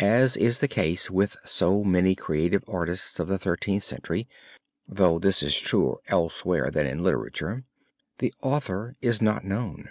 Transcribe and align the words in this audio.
As 0.00 0.34
is 0.34 0.60
the 0.60 0.66
case 0.66 1.10
with 1.10 1.36
so 1.44 1.84
many 1.84 2.14
creative 2.14 2.64
artists 2.66 3.20
of 3.20 3.28
the 3.28 3.36
Thirteenth 3.38 3.82
Century, 3.82 4.26
though 4.88 5.18
this 5.18 5.42
is 5.42 5.60
truer 5.60 5.98
elsewhere 6.08 6.70
than 6.70 6.86
in 6.86 7.04
literature, 7.04 7.64
the 8.16 8.32
author 8.40 8.96
is 9.02 9.20
not 9.20 9.44
known. 9.44 9.90